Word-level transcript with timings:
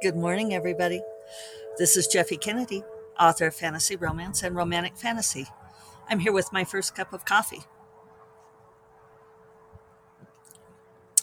Good 0.00 0.14
morning, 0.14 0.54
everybody. 0.54 1.02
This 1.76 1.96
is 1.96 2.06
Jeffe 2.06 2.36
Kennedy, 2.40 2.84
author 3.18 3.48
of 3.48 3.56
fantasy 3.56 3.96
romance 3.96 4.44
and 4.44 4.54
romantic 4.54 4.96
fantasy. 4.96 5.48
I'm 6.08 6.20
here 6.20 6.32
with 6.32 6.52
my 6.52 6.62
first 6.62 6.94
cup 6.94 7.12
of 7.12 7.24
coffee. 7.24 7.62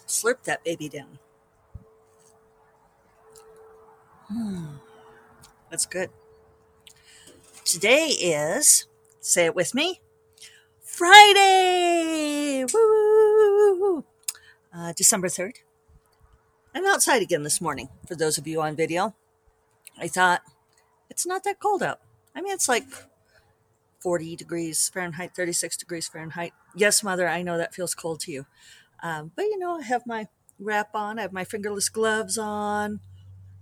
Slurp 0.05 0.43
that 0.43 0.65
baby 0.65 0.89
down. 0.89 1.19
Hmm, 4.27 4.65
that's 5.71 5.85
good. 5.85 6.09
Today 7.63 8.07
is, 8.07 8.87
say 9.21 9.45
it 9.45 9.55
with 9.55 9.73
me, 9.73 10.01
Friday! 10.81 12.65
Woo! 12.73 14.03
Uh, 14.73 14.91
December 14.97 15.29
3rd. 15.29 15.64
I'm 16.75 16.85
outside 16.87 17.21
again 17.21 17.43
this 17.43 17.61
morning, 17.61 17.87
for 18.05 18.15
those 18.15 18.37
of 18.37 18.45
you 18.45 18.61
on 18.61 18.75
video. 18.75 19.15
I 19.97 20.09
thought, 20.09 20.41
it's 21.09 21.25
not 21.25 21.45
that 21.45 21.61
cold 21.61 21.81
out. 21.81 22.01
I 22.35 22.41
mean, 22.41 22.53
it's 22.53 22.67
like 22.67 22.83
40 24.01 24.35
degrees 24.35 24.89
Fahrenheit, 24.89 25.33
36 25.33 25.77
degrees 25.77 26.09
Fahrenheit. 26.09 26.51
Yes, 26.75 27.01
mother, 27.01 27.29
I 27.29 27.43
know 27.43 27.57
that 27.57 27.73
feels 27.73 27.95
cold 27.95 28.19
to 28.21 28.31
you. 28.33 28.45
Um, 29.01 29.31
but 29.37 29.43
you 29.43 29.57
know, 29.57 29.77
I 29.79 29.83
have 29.83 30.05
my 30.05 30.27
wrap 30.59 30.89
on, 30.93 31.17
I 31.17 31.21
have 31.21 31.31
my 31.31 31.45
fingerless 31.45 31.87
gloves 31.87 32.37
on, 32.37 32.99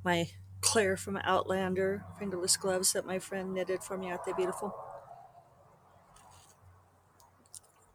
my 0.03 0.29
Claire 0.61 0.97
from 0.97 1.17
Outlander 1.17 2.05
fingerless 2.17 2.57
gloves 2.57 2.93
that 2.93 3.05
my 3.05 3.19
friend 3.19 3.53
knitted 3.53 3.83
for 3.83 3.95
me. 3.95 4.09
Aren't 4.09 4.25
they 4.25 4.33
beautiful? 4.33 4.73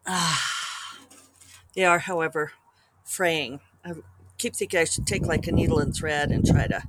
Ah, 0.06 0.96
they 1.74 1.84
are, 1.84 1.98
however, 1.98 2.52
fraying. 3.04 3.58
I 3.84 3.94
keep 4.38 4.54
thinking 4.54 4.80
I 4.80 4.84
should 4.84 5.06
take 5.06 5.26
like 5.26 5.46
a 5.46 5.52
needle 5.52 5.80
and 5.80 5.94
thread 5.94 6.30
and 6.30 6.46
try 6.46 6.66
to 6.68 6.84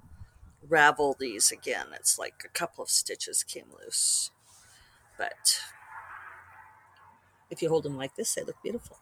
ravel 0.68 1.16
these 1.20 1.52
again. 1.52 1.88
It's 1.94 2.18
like 2.18 2.44
a 2.46 2.50
couple 2.50 2.84
of 2.84 2.90
stitches 2.90 3.44
came 3.44 3.66
loose. 3.84 4.32
But 5.18 5.60
if 7.50 7.62
you 7.62 7.70
hold 7.70 7.84
them 7.84 7.98
like 7.98 8.16
this, 8.16 8.34
they 8.36 8.44
look 8.44 8.62
beautiful. 8.64 8.98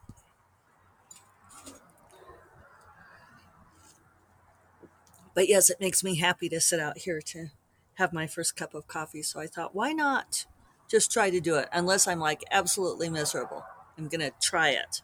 But 5.36 5.48
yes, 5.48 5.70
it 5.70 5.80
makes 5.80 6.04
me 6.04 6.16
happy 6.16 6.50
to 6.50 6.60
sit 6.60 6.80
out 6.80 7.00
here 7.00 7.22
to 7.22 7.50
have 7.96 8.12
my 8.12 8.26
first 8.26 8.56
cup 8.56 8.74
of 8.74 8.88
coffee. 8.88 9.22
So 9.22 9.40
I 9.40 9.46
thought, 9.46 9.76
why 9.76 9.92
not 9.92 10.48
just 10.90 11.12
try 11.12 11.30
to 11.30 11.40
do 11.40 11.56
it? 11.58 11.70
Unless 11.72 12.08
I'm 12.08 12.20
like 12.20 12.44
absolutely 12.50 13.10
miserable, 13.10 13.64
I'm 13.98 14.08
going 14.08 14.22
to 14.22 14.32
try 14.42 14.70
it 14.70 15.02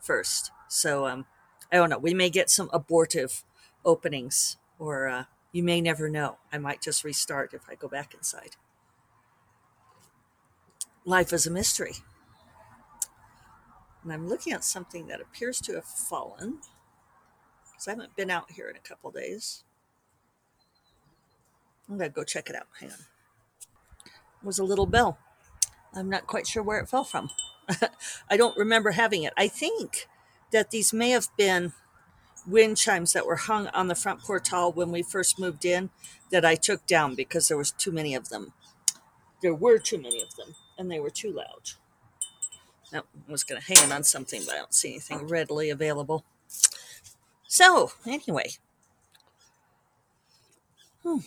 first. 0.00 0.52
So 0.68 1.06
um, 1.06 1.26
I 1.74 1.76
don't 1.78 1.90
know. 1.90 1.98
We 1.98 2.14
may 2.14 2.30
get 2.30 2.50
some 2.50 2.70
abortive 2.72 3.42
openings, 3.84 4.58
or 4.78 5.08
uh, 5.08 5.24
you 5.50 5.64
may 5.64 5.80
never 5.80 6.08
know. 6.08 6.36
I 6.52 6.58
might 6.58 6.80
just 6.80 7.02
restart 7.02 7.52
if 7.52 7.62
I 7.68 7.74
go 7.74 7.88
back 7.88 8.14
inside. 8.14 8.54
Life 11.04 11.32
is 11.32 11.48
a 11.48 11.50
mystery. 11.50 11.94
And 14.04 14.12
I'm 14.12 14.28
looking 14.28 14.52
at 14.52 14.62
something 14.62 15.08
that 15.08 15.20
appears 15.20 15.60
to 15.62 15.74
have 15.74 15.84
fallen 15.84 16.60
because 17.64 17.88
I 17.88 17.90
haven't 17.90 18.14
been 18.14 18.30
out 18.30 18.52
here 18.52 18.68
in 18.68 18.76
a 18.76 18.88
couple 18.88 19.10
days. 19.10 19.64
I'm 21.88 21.98
going 21.98 22.08
to 22.08 22.14
go 22.14 22.22
check 22.22 22.48
it 22.48 22.54
out. 22.54 22.68
Hang 22.78 22.90
on. 22.90 22.98
It 24.06 24.46
was 24.46 24.60
a 24.60 24.64
little 24.64 24.86
bell. 24.86 25.18
I'm 25.92 26.08
not 26.08 26.28
quite 26.28 26.46
sure 26.46 26.62
where 26.62 26.78
it 26.78 26.88
fell 26.88 27.02
from. 27.02 27.30
I 28.30 28.36
don't 28.36 28.56
remember 28.56 28.92
having 28.92 29.24
it. 29.24 29.32
I 29.36 29.48
think 29.48 30.06
that 30.54 30.70
these 30.70 30.92
may 30.92 31.10
have 31.10 31.26
been 31.36 31.72
wind 32.46 32.76
chimes 32.76 33.12
that 33.12 33.26
were 33.26 33.34
hung 33.34 33.66
on 33.68 33.88
the 33.88 33.94
front 33.96 34.20
portal 34.22 34.70
when 34.70 34.92
we 34.92 35.02
first 35.02 35.36
moved 35.36 35.64
in 35.64 35.90
that 36.30 36.44
I 36.44 36.54
took 36.54 36.86
down 36.86 37.16
because 37.16 37.48
there 37.48 37.56
was 37.56 37.72
too 37.72 37.90
many 37.90 38.14
of 38.14 38.28
them. 38.28 38.52
There 39.42 39.52
were 39.52 39.78
too 39.78 40.00
many 40.00 40.22
of 40.22 40.36
them 40.36 40.54
and 40.78 40.88
they 40.88 41.00
were 41.00 41.10
too 41.10 41.32
loud. 41.32 41.72
I 42.92 43.00
was 43.28 43.42
going 43.42 43.60
to 43.60 43.66
hang 43.66 43.84
it 43.84 43.92
on 43.92 44.04
something, 44.04 44.42
but 44.46 44.54
I 44.54 44.58
don't 44.58 44.72
see 44.72 44.90
anything 44.90 45.26
readily 45.26 45.70
available. 45.70 46.24
So, 47.48 47.90
anyway. 48.06 48.50
Hmm. 51.02 51.18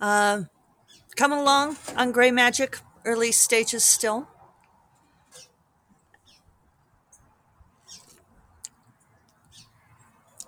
Uh, 0.00 0.42
coming 1.16 1.38
along 1.38 1.76
on 1.98 2.12
Gray 2.12 2.30
Magic, 2.30 2.78
early 3.04 3.30
stages 3.30 3.84
still. 3.84 4.26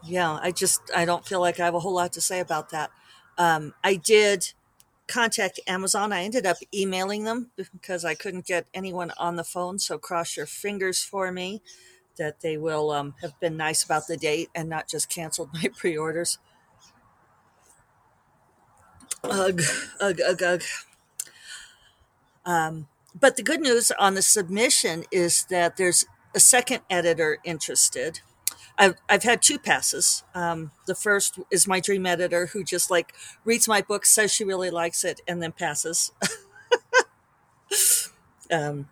Yeah, 0.07 0.39
I 0.43 0.51
just 0.53 0.81
I 0.95 1.05
don't 1.05 1.27
feel 1.27 1.41
like 1.41 1.61
I 1.61 1.65
have 1.65 1.75
a 1.75 1.81
whole 1.81 1.95
lot 1.95 2.13
to 2.15 2.21
say 2.21 2.41
about 2.41 2.71
that. 2.71 2.91
Um, 3.39 3.75
I 3.85 3.97
did 3.97 4.53
contact 5.09 5.61
Amazon. 5.67 6.13
I 6.13 6.23
ended 6.25 6.47
up 6.47 6.59
emailing 6.75 7.25
them 7.25 7.51
because 7.57 8.05
I 8.05 8.15
couldn't 8.15 8.47
get 8.47 8.67
anyone 8.75 9.13
on 9.19 9.37
the 9.37 9.45
phone. 9.45 9.79
So 9.79 9.99
cross 9.99 10.37
your 10.37 10.47
fingers 10.47 11.03
for 11.05 11.33
me 11.33 11.63
that 12.19 12.41
they 12.41 12.57
will 12.57 12.91
um, 12.91 13.15
have 13.23 13.39
been 13.41 13.57
nice 13.57 13.85
about 13.85 14.07
the 14.07 14.17
date 14.17 14.51
and 14.55 14.69
not 14.69 14.89
just 14.89 15.09
canceled 15.11 15.51
my 15.55 15.71
pre-orders. 15.77 16.39
Ugh, 19.25 19.61
ugh, 20.01 20.21
ugh, 20.27 20.43
ugh. 20.43 20.63
Um, 22.45 22.89
but 23.19 23.37
the 23.37 23.43
good 23.43 23.61
news 23.61 23.91
on 23.99 24.15
the 24.15 24.23
submission 24.23 25.05
is 25.11 25.45
that 25.51 25.77
there's 25.77 26.05
a 26.35 26.41
second 26.41 26.83
editor 26.91 27.39
interested. 27.45 28.21
I've, 28.79 28.95
I've 29.09 29.23
had 29.23 29.43
two 29.43 29.59
passes. 29.59 30.23
Um, 30.35 30.71
the 30.87 30.95
first 30.95 31.39
is 31.51 31.67
my 31.67 31.81
dream 31.81 32.07
editor 32.07 32.47
who 32.47 32.63
just 32.63 32.91
like 32.91 33.15
reads 33.45 33.67
my 33.67 33.81
book, 33.81 34.05
says 34.05 34.33
she 34.33 34.45
really 34.45 34.71
likes 34.71 35.05
it, 35.05 35.21
and 35.27 35.43
then 35.43 35.53
passes. 35.53 36.13
um, 38.51 38.89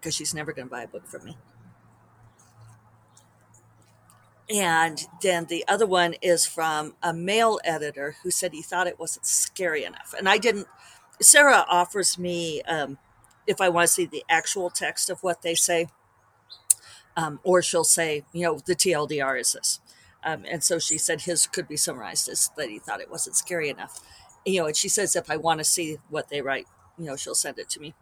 because 0.00 0.14
she's 0.14 0.34
never 0.34 0.52
going 0.52 0.66
to 0.66 0.70
buy 0.70 0.82
a 0.82 0.88
book 0.88 1.06
from 1.06 1.24
me. 1.24 1.36
And 4.52 5.06
then 5.22 5.44
the 5.44 5.64
other 5.68 5.86
one 5.86 6.14
is 6.20 6.44
from 6.44 6.94
a 7.02 7.12
male 7.12 7.60
editor 7.62 8.16
who 8.22 8.30
said 8.30 8.52
he 8.52 8.62
thought 8.62 8.88
it 8.88 8.98
wasn't 8.98 9.26
scary 9.26 9.84
enough. 9.84 10.12
And 10.16 10.28
I 10.28 10.38
didn't, 10.38 10.66
Sarah 11.20 11.64
offers 11.68 12.18
me, 12.18 12.62
um, 12.62 12.98
if 13.46 13.60
I 13.60 13.68
want 13.68 13.86
to 13.86 13.92
see 13.92 14.06
the 14.06 14.24
actual 14.28 14.70
text 14.70 15.08
of 15.08 15.22
what 15.22 15.42
they 15.42 15.54
say, 15.54 15.86
um, 17.20 17.40
or 17.42 17.60
she'll 17.60 17.84
say, 17.84 18.24
you 18.32 18.42
know, 18.42 18.58
the 18.64 18.74
TLDR 18.74 19.38
is 19.38 19.52
this. 19.52 19.80
Um, 20.24 20.44
and 20.50 20.62
so 20.62 20.78
she 20.78 20.98
said 20.98 21.22
his 21.22 21.46
could 21.46 21.68
be 21.68 21.76
summarized 21.76 22.28
as 22.28 22.50
that 22.56 22.68
he 22.70 22.78
thought 22.78 23.00
it 23.00 23.10
wasn't 23.10 23.36
scary 23.36 23.68
enough. 23.68 24.00
You 24.44 24.60
know, 24.60 24.66
and 24.66 24.76
she 24.76 24.88
says 24.88 25.14
if 25.14 25.30
I 25.30 25.36
want 25.36 25.60
to 25.60 25.64
see 25.64 25.98
what 26.08 26.30
they 26.30 26.40
write, 26.40 26.66
you 26.98 27.06
know, 27.06 27.16
she'll 27.16 27.34
send 27.34 27.58
it 27.58 27.68
to 27.70 27.80
me. 27.80 27.94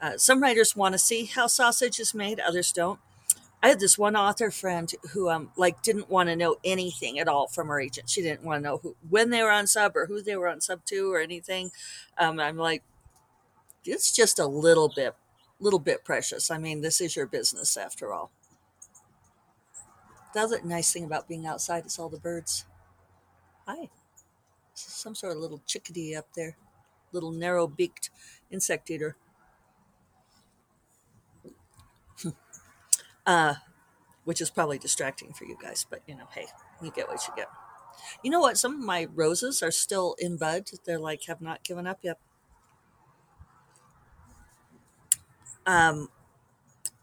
Uh, 0.00 0.16
some 0.18 0.42
writers 0.42 0.76
want 0.76 0.92
to 0.92 0.98
see 0.98 1.24
how 1.24 1.46
sausage 1.46 1.98
is 1.98 2.14
made, 2.14 2.38
others 2.40 2.72
don't. 2.72 3.00
I 3.62 3.68
had 3.68 3.80
this 3.80 3.96
one 3.96 4.14
author 4.14 4.50
friend 4.50 4.92
who 5.12 5.30
um 5.30 5.50
like 5.56 5.82
didn't 5.82 6.10
want 6.10 6.28
to 6.28 6.36
know 6.36 6.56
anything 6.64 7.18
at 7.18 7.28
all 7.28 7.48
from 7.48 7.68
her 7.68 7.80
agent. 7.80 8.10
She 8.10 8.20
didn't 8.20 8.44
want 8.44 8.62
to 8.62 8.68
know 8.68 8.78
who 8.78 8.94
when 9.08 9.30
they 9.30 9.42
were 9.42 9.50
on 9.50 9.66
sub 9.66 9.96
or 9.96 10.06
who 10.06 10.20
they 10.22 10.36
were 10.36 10.48
on 10.48 10.60
sub 10.60 10.84
to 10.86 11.12
or 11.12 11.20
anything. 11.20 11.70
Um, 12.18 12.38
I'm 12.38 12.58
like, 12.58 12.82
it's 13.84 14.14
just 14.14 14.38
a 14.38 14.46
little 14.46 14.92
bit, 14.94 15.14
little 15.60 15.78
bit 15.78 16.04
precious. 16.04 16.50
I 16.50 16.58
mean, 16.58 16.82
this 16.82 17.00
is 17.00 17.16
your 17.16 17.26
business 17.26 17.76
after 17.76 18.12
all. 18.12 18.30
The 20.34 20.40
other 20.40 20.60
nice 20.64 20.92
thing 20.92 21.04
about 21.04 21.28
being 21.28 21.46
outside 21.46 21.86
is 21.86 21.96
all 21.98 22.08
the 22.08 22.18
birds. 22.18 22.64
Hi, 23.68 23.88
some 24.74 25.14
sort 25.14 25.32
of 25.36 25.38
little 25.38 25.62
chickadee 25.64 26.16
up 26.16 26.26
there, 26.34 26.56
little 27.12 27.30
narrow 27.30 27.68
beaked 27.68 28.10
insect 28.50 28.90
eater. 28.90 29.16
uh, 33.26 33.54
which 34.24 34.40
is 34.40 34.50
probably 34.50 34.78
distracting 34.78 35.32
for 35.32 35.44
you 35.44 35.56
guys, 35.62 35.86
but 35.88 36.02
you 36.08 36.16
know, 36.16 36.26
hey, 36.34 36.46
you 36.82 36.90
get 36.90 37.08
what 37.08 37.26
you 37.28 37.34
get. 37.36 37.46
You 38.24 38.30
know 38.30 38.40
what? 38.40 38.58
Some 38.58 38.74
of 38.74 38.80
my 38.80 39.06
roses 39.14 39.62
are 39.62 39.70
still 39.70 40.16
in 40.18 40.36
bud. 40.36 40.68
They're 40.84 40.98
like 40.98 41.24
have 41.26 41.40
not 41.40 41.62
given 41.62 41.86
up 41.86 42.00
yet. 42.02 42.18
Um, 45.64 46.08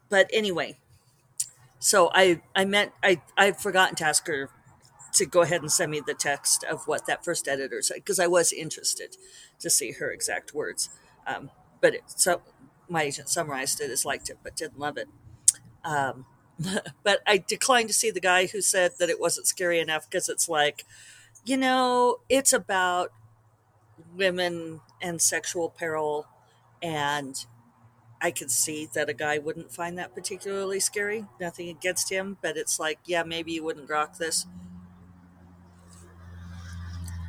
but 0.10 0.30
anyway, 0.34 0.78
so 1.82 2.12
I 2.14 2.42
I 2.56 2.64
meant 2.64 2.94
I 3.04 3.22
I've 3.36 3.58
forgotten 3.58 3.96
to 3.96 4.06
ask 4.06 4.26
her 4.28 4.50
to 5.14 5.26
go 5.26 5.42
ahead 5.42 5.62
and 5.62 5.72
send 5.72 5.92
me 5.92 6.00
the 6.06 6.14
text 6.14 6.64
of 6.64 6.88
what 6.88 7.08
that 7.08 7.26
first 7.26 7.48
editor 7.48 7.82
said 7.82 7.96
because 7.96 8.20
I 8.20 8.28
was 8.28 8.54
interested 8.54 9.18
to 9.60 9.70
see 9.70 9.94
her 9.94 10.12
exact 10.12 10.54
words. 10.54 10.90
Um, 11.26 11.50
but 11.82 11.96
it, 11.96 12.04
so 12.06 12.42
my 12.88 13.04
agent 13.04 13.30
summarized 13.30 13.82
it 13.82 13.90
as 13.90 14.06
liked 14.06 14.30
it 14.30 14.38
but 14.44 14.56
didn't 14.56 14.80
love 14.80 14.96
it. 14.96 15.08
Um, 15.84 16.26
but 17.04 17.22
I 17.26 17.38
declined 17.40 17.90
to 17.90 17.96
see 17.96 18.12
the 18.12 18.22
guy 18.22 18.46
who 18.46 18.62
said 18.62 18.94
that 19.00 19.10
it 19.10 19.20
wasn't 19.20 19.48
scary 19.48 19.80
enough 19.80 20.08
because 20.10 20.30
it's 20.30 20.48
like, 20.48 20.86
you 21.44 21.58
know, 21.58 22.18
it's 22.30 22.54
about 22.54 23.12
women 24.16 24.82
and 25.02 25.20
sexual 25.20 25.70
peril 25.70 26.28
and 26.82 27.46
I 28.22 28.32
could 28.32 28.52
see 28.52 28.88
that 28.94 29.10
a 29.10 29.14
guy 29.14 29.40
wouldn't 29.40 29.72
find 29.72 29.98
that 29.98 30.14
particularly 30.14 30.80
scary. 30.80 31.26
Nothing 31.40 31.70
against 31.70 32.12
him, 32.12 32.38
but 32.42 32.56
it's 32.56 32.80
like, 32.80 33.00
yeah, 33.06 33.24
maybe 33.24 33.52
you 33.52 33.64
wouldn't 33.64 33.88
grok 33.90 34.18
this. 34.18 34.46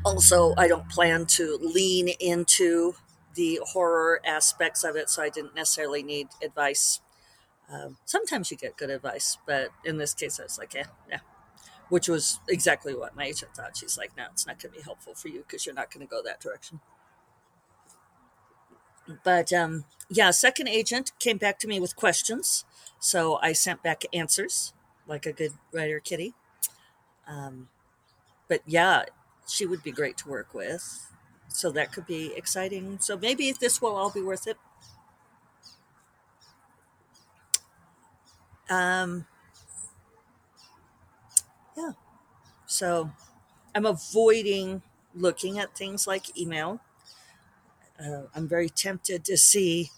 Also, 0.05 0.53
I 0.59 0.69
don't 0.69 0.89
plan 0.89 1.27
to 1.27 1.59
lean 1.61 2.09
into 2.09 2.95
the 3.35 3.61
horror 3.73 4.21
aspects 4.27 4.85
of 4.85 4.97
it, 4.97 5.09
so 5.09 5.23
I 5.23 5.31
didn't 5.31 5.55
necessarily 5.55 6.03
need 6.03 6.29
advice. 6.43 7.01
Um, 7.73 7.97
sometimes 8.05 8.51
you 8.51 8.57
get 8.57 8.77
good 8.77 8.91
advice, 8.91 9.39
but 9.47 9.71
in 9.85 9.97
this 9.97 10.13
case, 10.13 10.39
I 10.39 10.43
was 10.43 10.59
like, 10.59 10.75
yeah, 10.75 10.87
yeah, 11.09 11.21
which 11.89 12.09
was 12.09 12.41
exactly 12.49 12.95
what 12.95 13.17
my 13.17 13.25
agent 13.27 13.55
thought. 13.57 13.77
She's 13.77 13.97
like, 13.97 14.15
no, 14.17 14.25
it's 14.33 14.47
not 14.47 14.61
going 14.61 14.73
to 14.73 14.79
be 14.79 14.85
helpful 14.85 15.15
for 15.15 15.29
you 15.29 15.45
because 15.47 15.65
you're 15.65 15.75
not 15.75 15.91
going 15.91 16.07
to 16.07 16.11
go 16.11 16.21
that 16.23 16.41
direction. 16.41 16.81
But 19.25 19.53
um, 19.53 19.85
yeah, 20.09 20.31
second 20.31 20.69
agent 20.69 21.13
came 21.19 21.37
back 21.37 21.59
to 21.61 21.69
me 21.69 21.81
with 21.81 21.97
questions. 21.97 22.65
So 22.99 23.39
I 23.43 23.53
sent 23.53 23.83
back 23.83 24.05
answers 24.13 24.73
like 25.07 25.27
a 25.27 25.33
good 25.33 25.53
writer 25.73 26.01
kitty. 26.01 26.35
Um, 27.27 27.69
but 28.49 28.61
yeah, 28.67 29.05
she 29.49 29.67
would 29.67 29.83
be 29.83 29.93
great 29.93 30.17
to 30.19 30.29
work 30.29 30.55
with. 30.55 31.07
So 31.49 31.71
that 31.73 31.93
could 31.93 32.07
be 32.07 32.33
exciting. 32.37 32.99
So 33.01 33.17
maybe 33.17 33.53
this 33.53 33.83
will 33.83 33.95
all 33.95 34.11
be 34.11 34.23
worth 34.23 34.47
it. 34.47 34.57
Um, 38.71 39.27
yeah. 41.77 41.93
So 42.67 43.11
I'm 43.75 43.85
avoiding 43.85 44.83
looking 45.15 45.59
at 45.59 45.77
things 45.77 46.07
like 46.07 46.39
email. 46.39 46.81
Uh, 48.03 48.23
I'm 48.35 48.49
very 48.49 48.69
tempted 48.69 49.25
to 49.27 49.37
see. 49.37 49.91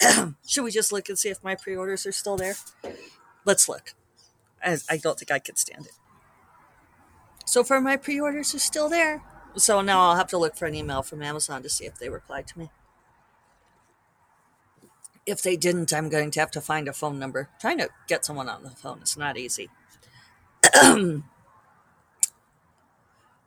should 0.46 0.64
we 0.64 0.70
just 0.70 0.92
look 0.92 1.08
and 1.08 1.18
see 1.18 1.28
if 1.28 1.42
my 1.44 1.54
pre 1.54 1.76
orders 1.76 2.06
are 2.06 2.12
still 2.12 2.36
there? 2.36 2.54
Let's 3.44 3.68
look. 3.68 3.94
I, 4.64 4.78
I 4.90 4.96
don't 4.96 5.18
think 5.18 5.30
I 5.30 5.38
could 5.38 5.58
stand 5.58 5.86
it. 5.86 5.92
So 7.46 7.62
far, 7.62 7.80
my 7.80 7.96
pre 7.96 8.20
orders 8.20 8.54
are 8.54 8.58
still 8.58 8.88
there. 8.88 9.22
So 9.56 9.80
now 9.80 10.00
I'll 10.00 10.16
have 10.16 10.28
to 10.28 10.38
look 10.38 10.56
for 10.56 10.66
an 10.66 10.74
email 10.74 11.02
from 11.02 11.22
Amazon 11.22 11.62
to 11.62 11.68
see 11.68 11.84
if 11.84 11.96
they 11.98 12.08
replied 12.08 12.48
to 12.48 12.58
me. 12.58 12.70
If 15.26 15.42
they 15.42 15.56
didn't, 15.56 15.92
I'm 15.92 16.08
going 16.08 16.30
to 16.32 16.40
have 16.40 16.50
to 16.52 16.60
find 16.60 16.88
a 16.88 16.92
phone 16.92 17.18
number. 17.18 17.48
Trying 17.60 17.78
to 17.78 17.88
get 18.08 18.24
someone 18.24 18.48
on 18.48 18.62
the 18.62 18.70
phone 18.70 19.00
is 19.02 19.16
not 19.16 19.38
easy. 19.38 19.70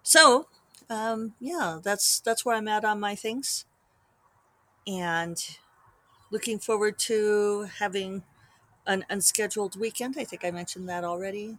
so, 0.02 0.48
um, 0.90 1.34
yeah, 1.40 1.80
that's 1.84 2.20
that's 2.22 2.46
where 2.46 2.56
I'm 2.56 2.68
at 2.68 2.86
on 2.86 3.00
my 3.00 3.16
things, 3.16 3.66
and 4.88 5.58
looking 6.32 6.60
forward 6.60 6.98
to 6.98 7.68
having 7.80 8.24
an 8.86 9.06
unscheduled 9.10 9.80
weekend. 9.80 10.16
I 10.18 10.24
think 10.24 10.46
I 10.46 10.52
mentioned 10.52 10.88
that 10.90 11.04
already. 11.04 11.58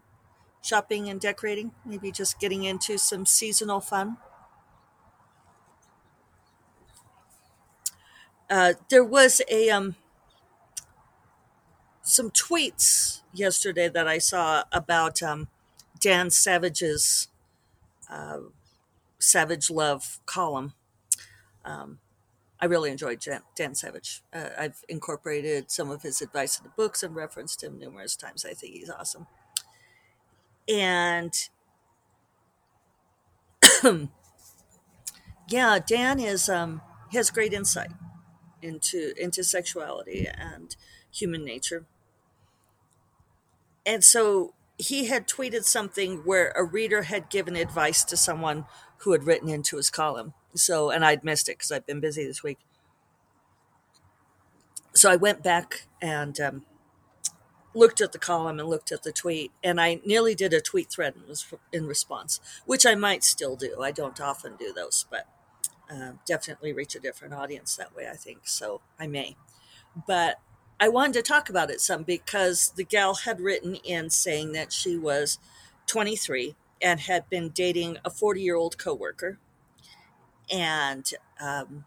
Shopping 0.63 1.09
and 1.09 1.21
decorating, 1.21 1.73
maybe 1.85 2.11
just 2.11 2.41
getting 2.41 2.65
into 2.65 2.99
some 2.99 3.27
seasonal 3.27 3.81
fun. 3.81 4.17
Uh, 8.51 8.73
there 8.89 9.05
was 9.05 9.43
a 9.51 9.69
um, 9.69 9.95
some 12.03 12.31
tweets 12.31 13.21
yesterday 13.33 13.89
that 13.89 14.09
I 14.09 14.19
saw 14.19 14.65
about 14.73 15.23
um, 15.23 15.49
Dan 16.01 16.31
Savage's 16.31 17.29
uh, 18.11 18.39
Savage 19.19 19.71
Love 19.71 20.19
column. 20.25 20.73
Um, 21.65 21.99
I 22.61 22.67
really 22.67 22.91
enjoyed 22.91 23.21
Dan, 23.21 23.43
Dan 23.55 23.75
Savage. 23.75 24.23
Uh, 24.33 24.49
I've 24.59 24.85
incorporated 24.89 25.71
some 25.71 25.91
of 25.91 26.03
his 26.03 26.21
advice 26.21 26.59
in 26.59 26.65
the 26.65 26.71
books 26.71 27.03
and 27.03 27.15
referenced 27.15 27.63
him 27.63 27.79
numerous 27.79 28.17
times. 28.17 28.45
I 28.45 28.55
think 28.55 28.75
he's 28.75 28.91
awesome. 28.91 29.27
And 30.69 31.33
yeah, 35.49 35.79
Dan 35.85 36.19
is 36.21 36.49
um, 36.49 36.83
has 37.13 37.31
great 37.31 37.53
insight 37.53 37.93
into 38.61 39.15
into 39.17 39.45
sexuality 39.45 40.27
and 40.27 40.75
human 41.13 41.45
nature. 41.45 41.87
And 43.87 44.05
so 44.05 44.55
he 44.79 45.07
had 45.07 45.27
tweeted 45.27 45.65
something 45.65 46.19
where 46.19 46.53
a 46.55 46.63
reader 46.63 47.03
had 47.03 47.29
given 47.29 47.57
advice 47.57 48.05
to 48.05 48.17
someone 48.17 48.65
who 48.99 49.13
had 49.13 49.25
written 49.25 49.49
into 49.49 49.77
his 49.77 49.91
column. 49.91 50.35
So, 50.55 50.91
and 50.91 51.05
I'd 51.05 51.25
missed 51.25 51.49
it 51.49 51.59
because 51.59 51.73
I've 51.73 51.87
been 51.87 52.01
busy 52.01 52.25
this 52.25 52.43
week. 52.43 52.59
So 54.95 55.11
I 55.11 55.17
went 55.17 55.43
back 55.43 55.87
and 56.01 56.39
um, 56.41 56.65
looked 57.75 58.01
at 58.01 58.13
the 58.13 58.19
column 58.19 58.59
and 58.59 58.69
looked 58.69 58.93
at 58.93 59.03
the 59.03 59.13
tweet, 59.13 59.53
and 59.63 59.81
I 59.81 60.01
nearly 60.05 60.35
did 60.35 60.53
a 60.53 60.61
tweet 60.61 60.91
thread 60.91 61.15
in 61.73 61.87
response, 61.87 62.41
which 62.65 62.87
I 62.87 62.95
might 62.95 63.23
still 63.25 63.57
do. 63.57 63.83
I 63.83 63.91
don't 63.91 64.21
often 64.21 64.57
do 64.57 64.73
those, 64.73 65.07
but 65.11 65.27
uh, 65.91 66.13
definitely 66.27 66.73
reach 66.73 66.95
a 66.95 67.01
different 67.01 67.35
audience 67.35 67.77
that 67.77 67.95
way, 67.95 68.09
I 68.09 68.17
think. 68.17 68.41
So 68.45 68.81
I 68.99 69.07
may. 69.07 69.37
But 70.07 70.41
I 70.81 70.89
wanted 70.89 71.15
to 71.15 71.23
talk 71.23 71.51
about 71.51 71.71
it 71.71 71.81
some 71.81 72.05
because 72.05 72.73
the 72.77 72.85
gal 72.85 73.15
had 73.15 73.41
written 73.41 73.77
in 73.77 74.11
saying 74.11 74.53
that 74.53 74.73
she 74.73 74.97
was 74.97 75.39
23 75.87 76.55
and 76.81 77.01
had 77.01 77.29
been 77.29 77.49
dating 77.51 77.99
a 78.05 78.11
40 78.11 78.41
year 78.41 78.55
old 78.57 78.79
coworker, 78.79 79.39
and 80.51 81.11
um, 81.41 81.85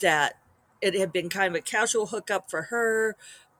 that 0.00 0.34
it 0.80 0.94
had 0.94 1.12
been 1.12 1.28
kind 1.28 1.54
of 1.54 1.58
a 1.58 1.62
casual 1.62 2.06
hookup 2.06 2.50
for 2.50 2.62
her, 2.62 3.16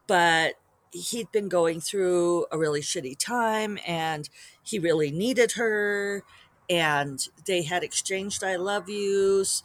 but 0.06 0.54
he'd 0.92 1.30
been 1.32 1.48
going 1.48 1.80
through 1.80 2.46
a 2.50 2.58
really 2.58 2.80
shitty 2.80 3.16
time 3.18 3.78
and 3.86 4.28
he 4.62 4.78
really 4.78 5.10
needed 5.10 5.52
her 5.52 6.22
and 6.70 7.28
they 7.46 7.62
had 7.62 7.82
exchanged 7.82 8.42
I 8.42 8.56
love 8.56 8.88
yous. 8.88 9.62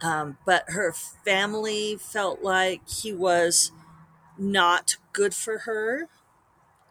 Um, 0.00 0.38
but 0.46 0.64
her 0.68 0.92
family 0.92 1.96
felt 1.96 2.42
like 2.42 2.88
he 2.88 3.12
was 3.12 3.72
not 4.38 4.96
good 5.12 5.34
for 5.34 5.58
her 5.60 6.08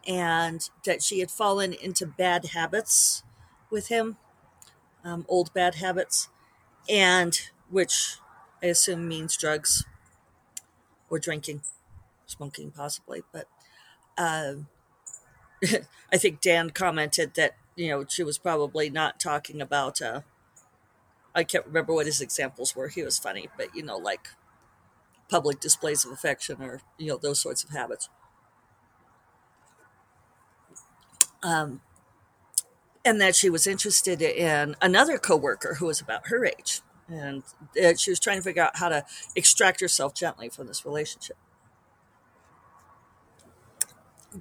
and 0.06 0.70
that 0.84 1.02
she 1.02 1.20
had 1.20 1.30
fallen 1.30 1.72
into 1.72 2.06
bad 2.06 2.46
habits 2.46 3.22
with 3.70 3.88
him, 3.88 4.16
um, 5.04 5.26
old 5.28 5.52
bad 5.52 5.76
habits, 5.76 6.28
and 6.88 7.40
which 7.70 8.16
I 8.62 8.66
assume 8.66 9.06
means 9.08 9.36
drugs 9.36 9.84
or 11.10 11.18
drinking, 11.18 11.62
smoking, 12.26 12.70
possibly. 12.70 13.22
But 13.32 13.48
uh, 14.16 14.54
I 16.12 16.16
think 16.16 16.40
Dan 16.40 16.70
commented 16.70 17.34
that 17.34 17.56
you 17.76 17.88
know 17.88 18.04
she 18.08 18.22
was 18.22 18.38
probably 18.38 18.90
not 18.90 19.20
talking 19.20 19.60
about. 19.60 20.00
Uh, 20.00 20.22
I 21.34 21.44
can't 21.44 21.66
remember 21.66 21.94
what 21.94 22.06
his 22.06 22.20
examples 22.20 22.74
were. 22.74 22.88
He 22.88 23.02
was 23.02 23.18
funny, 23.18 23.48
but 23.56 23.74
you 23.74 23.82
know, 23.82 23.96
like 23.96 24.28
public 25.28 25.60
displays 25.60 26.04
of 26.04 26.12
affection 26.12 26.56
or 26.60 26.80
you 26.98 27.08
know 27.08 27.18
those 27.18 27.40
sorts 27.40 27.62
of 27.62 27.70
habits. 27.70 28.08
Um, 31.42 31.80
and 33.04 33.20
that 33.20 33.36
she 33.36 33.48
was 33.48 33.66
interested 33.66 34.20
in 34.20 34.74
another 34.82 35.18
coworker 35.18 35.74
who 35.74 35.86
was 35.86 36.00
about 36.00 36.28
her 36.28 36.44
age, 36.44 36.80
and 37.08 37.42
she 37.96 38.10
was 38.10 38.20
trying 38.20 38.38
to 38.38 38.42
figure 38.42 38.62
out 38.62 38.76
how 38.78 38.88
to 38.88 39.04
extract 39.36 39.80
herself 39.80 40.14
gently 40.14 40.48
from 40.48 40.66
this 40.66 40.84
relationship. 40.84 41.36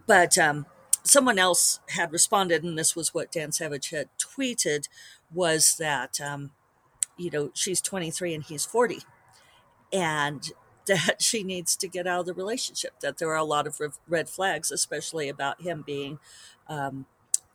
But 0.06 0.38
um, 0.38 0.66
someone 1.04 1.40
else 1.40 1.80
had 1.90 2.12
responded, 2.12 2.64
and 2.64 2.78
this 2.78 2.96
was 2.96 3.14
what 3.14 3.32
Dan 3.32 3.52
Savage 3.52 3.92
had 3.92 4.10
tweeted, 4.18 4.88
was 5.34 5.76
that 5.78 6.20
um, 6.20 6.52
you 7.18 7.30
know 7.32 7.52
she's 7.54 7.82
23 7.82 8.34
and 8.34 8.44
he's 8.44 8.66
40, 8.66 9.00
and 9.92 10.52
that 10.88 11.22
she 11.22 11.44
needs 11.44 11.76
to 11.76 11.88
get 11.88 12.08
out 12.08 12.22
of 12.22 12.26
the 12.26 12.34
relationship. 12.34 13.00
That 13.02 13.18
there 13.18 13.30
are 13.30 13.36
a 13.36 13.44
lot 13.44 13.68
of 13.68 13.80
red 14.08 14.30
flags, 14.30 14.72
especially 14.72 15.28
about 15.28 15.62
him 15.62 15.84
being 15.86 16.20
um, 16.68 17.06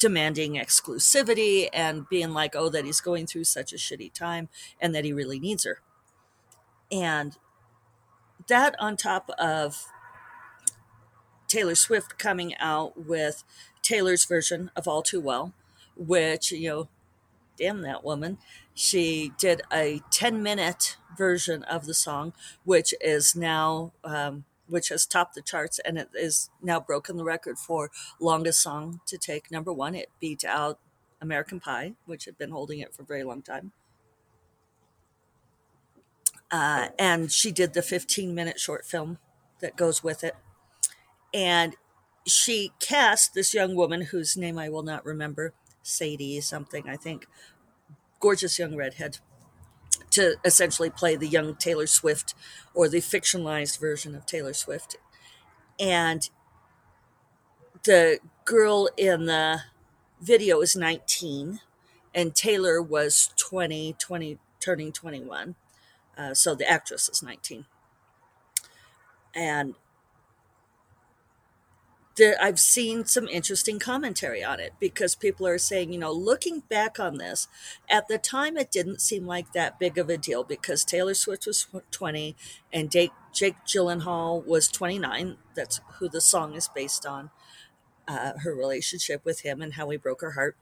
demanding 0.02 0.54
exclusivity 0.54 1.69
and 1.73 2.09
being 2.09 2.31
like, 2.31 2.57
oh, 2.57 2.69
that 2.69 2.85
he's 2.85 3.00
going 3.00 3.25
through 3.25 3.45
such 3.45 3.73
a 3.73 3.76
shitty 3.76 4.12
time 4.12 4.49
and 4.81 4.92
that 4.95 5.04
he 5.04 5.12
really 5.12 5.38
needs 5.38 5.62
her. 5.62 5.81
And 6.90 7.37
that, 8.49 8.75
on 8.81 8.97
top 8.97 9.31
of 9.38 9.87
Taylor 11.47 11.76
Swift 11.76 12.19
coming 12.19 12.57
out 12.57 13.07
with 13.07 13.45
Taylor's 13.81 14.25
version 14.25 14.73
of 14.75 14.88
All 14.88 15.02
Too 15.02 15.21
Well, 15.21 15.54
which, 15.97 16.50
you 16.50 16.69
know, 16.69 16.88
damn 17.57 17.83
that 17.83 18.02
woman. 18.02 18.38
She 18.75 19.33
did 19.38 19.62
a 19.73 20.00
10 20.11 20.43
minute 20.43 20.97
version 21.17 21.62
of 21.64 21.87
the 21.87 21.95
song, 21.95 22.33
which 22.64 22.95
is 23.00 23.37
now 23.37 23.93
um, 24.05 24.45
which 24.67 24.88
has 24.88 25.05
topped 25.05 25.35
the 25.35 25.43
charts 25.43 25.79
and 25.81 25.99
it 25.99 26.09
is 26.14 26.49
now 26.62 26.81
broken 26.81 27.17
the 27.17 27.25
record 27.25 27.59
for 27.59 27.91
longest 28.19 28.62
song 28.62 29.00
to 29.07 29.19
take 29.19 29.50
number 29.50 29.73
one. 29.73 29.95
It 29.95 30.09
beat 30.19 30.45
out 30.45 30.79
American 31.21 31.61
Pie, 31.61 31.93
which 32.07 32.25
had 32.25 32.38
been 32.38 32.50
holding 32.50 32.81
it 32.81 32.95
for 32.95 33.02
a 33.02 33.07
very 33.07 33.23
long 33.23 33.43
time. 33.43 33.73
Uh, 36.50 36.88
and 36.99 37.31
she 37.31 37.50
did 37.50 37.75
the 37.75 37.83
15 37.83 38.35
minute 38.35 38.59
short 38.59 38.85
film 38.85 39.19
that 39.61 39.76
goes 39.76 40.02
with 40.02 40.25
it. 40.25 40.37
And 41.35 41.76
she 42.26 42.73
cast 42.79 43.35
this 43.35 43.55
young 43.55 43.75
woman 43.75 44.02
whose 44.02 44.37
name 44.37 44.59
I 44.59 44.69
will 44.69 44.83
not 44.83 45.05
remember, 45.05 45.55
Sadie 45.83 46.41
something, 46.41 46.88
I 46.88 46.97
think, 46.97 47.26
gorgeous 48.23 48.59
young 48.59 48.75
redhead 48.76 49.19
to 50.11 50.37
essentially 50.45 50.88
play 50.88 51.17
the 51.17 51.26
young 51.26 51.57
Taylor 51.57 51.87
Swift 51.87 52.35
or 52.73 52.88
the 52.88 52.99
fictionalized 52.99 53.79
version 53.79 54.14
of 54.14 54.25
Taylor 54.25 54.55
Swift. 54.55 54.97
And 55.79 56.31
the 57.85 58.21
girl 58.45 58.88
in 58.97 59.26
the 59.26 59.62
video 60.21 60.61
is 60.61 60.76
19 60.76 61.61
and 62.14 62.35
Taylor 62.35 62.81
was 62.81 63.31
20, 63.37 63.97
20 63.99 64.38
turning 64.61 64.93
21. 64.93 65.57
Uh, 66.17 66.35
so 66.35 66.55
the 66.55 66.71
actress 66.71 67.09
is 67.09 67.23
19. 67.23 67.67
And 69.35 69.75
I've 72.21 72.61
seen 72.61 73.07
some 73.07 73.26
interesting 73.28 73.78
commentary 73.78 74.45
on 74.45 74.61
it 74.61 74.75
because 74.78 75.14
people 75.14 75.47
are 75.47 75.59
saying, 75.59 75.92
you 75.92 75.99
know, 75.99 76.12
looking 76.12 76.61
back 76.61 77.00
on 77.00 77.16
this, 77.19 77.49
at 77.88 78.07
the 78.09 78.19
time 78.19 78.57
it 78.57 78.71
didn't 78.71 79.00
seem 79.00 79.26
like 79.26 79.52
that 79.52 79.78
big 79.78 79.97
of 79.99 80.11
a 80.11 80.19
deal 80.19 80.45
because 80.45 80.85
Taylor 80.85 81.14
Swift 81.14 81.47
was 81.47 81.66
20 81.90 82.37
and 82.73 82.90
Jake, 82.90 83.12
Jake 83.33 83.57
Gyllenhaal 83.66 84.45
was 84.47 84.69
29. 84.69 85.38
That's 85.54 85.81
who 85.99 86.09
the 86.09 86.21
song 86.21 86.54
is 86.54 86.69
based 86.69 87.07
on, 87.07 87.31
uh, 88.09 88.35
her 88.40 88.54
relationship 88.54 89.25
with 89.25 89.40
him 89.42 89.62
and 89.62 89.75
how 89.75 89.90
he 89.90 89.97
broke 89.99 90.23
her 90.23 90.33
heart. 90.33 90.57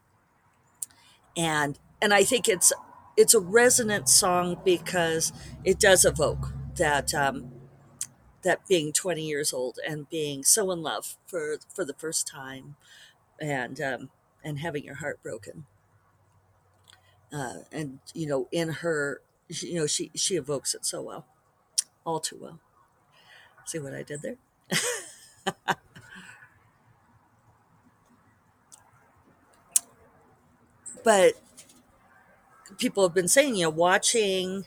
And 1.36 1.78
and 2.02 2.12
I 2.12 2.24
think 2.24 2.48
it's 2.48 2.72
it's 3.16 3.34
a 3.34 3.40
resonant 3.40 4.08
song 4.08 4.60
because 4.64 5.32
it 5.64 5.78
does 5.78 6.04
evoke 6.04 6.52
that 6.76 7.14
um, 7.14 7.52
that 8.42 8.66
being 8.68 8.92
20 8.92 9.26
years 9.26 9.52
old 9.52 9.78
and 9.86 10.08
being 10.10 10.42
so 10.44 10.70
in 10.70 10.82
love 10.82 11.16
for 11.26 11.58
for 11.74 11.84
the 11.84 11.94
first 11.94 12.26
time 12.26 12.76
and 13.40 13.80
um, 13.80 14.10
and 14.44 14.60
having 14.60 14.84
your 14.84 14.96
heart 14.96 15.22
broken. 15.22 15.66
Uh, 17.32 17.58
and 17.70 18.00
you 18.12 18.26
know 18.26 18.48
in 18.50 18.68
her 18.68 19.20
you 19.48 19.74
know 19.76 19.86
she 19.86 20.10
she 20.16 20.34
evokes 20.34 20.74
it 20.74 20.84
so 20.84 21.00
well 21.00 21.26
all 22.06 22.20
too 22.20 22.38
well. 22.40 22.60
See 23.64 23.78
what 23.78 23.94
i 23.94 24.02
did 24.02 24.22
there? 24.22 24.36
But 31.04 31.34
people 32.78 33.02
have 33.02 33.14
been 33.14 33.28
saying 33.28 33.56
you 33.56 33.64
know 33.64 33.70
watching 33.70 34.66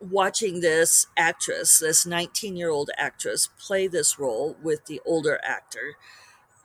watching 0.00 0.60
this 0.60 1.06
actress, 1.16 1.78
this 1.78 2.06
19 2.06 2.56
year 2.56 2.70
old 2.70 2.90
actress, 2.96 3.48
play 3.58 3.86
this 3.86 4.18
role 4.18 4.56
with 4.62 4.86
the 4.86 5.00
older 5.06 5.40
actor, 5.44 5.96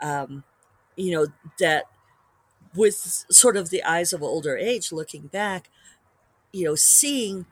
um, 0.01 0.44
you 0.96 1.12
know, 1.12 1.27
that 1.60 1.86
with 2.75 3.25
sort 3.32 3.58
of 3.58 3.70
the 3.70 3.84
eyes 3.84 4.13
of 4.13 4.24
older 4.24 4.58
age 4.58 4.92
looking 4.92 5.27
back, 5.27 5.70
you 6.54 6.65
know, 6.65 6.75
seeing 6.75 7.46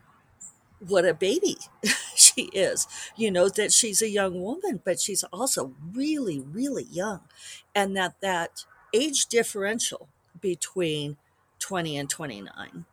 what 0.80 1.04
a 1.06 1.14
baby 1.14 1.56
she 2.16 2.44
is, 2.52 2.86
you 3.16 3.30
know, 3.30 3.48
that 3.48 3.72
she's 3.72 4.02
a 4.02 4.08
young 4.08 4.40
woman, 4.42 4.80
but 4.84 5.00
she's 5.00 5.24
also 5.24 5.74
really, 5.92 6.40
really 6.40 6.84
young. 6.90 7.20
And 7.74 7.96
that 7.96 8.20
that 8.20 8.64
age 8.92 9.26
differential 9.26 10.08
between 10.40 11.16
20 11.58 11.96
and 11.96 12.10
29 12.10 12.84